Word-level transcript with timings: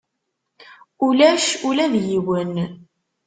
Ulac 1.07 1.45
ula 1.69 1.85
d 1.93 1.95
yiwen. 2.07 2.53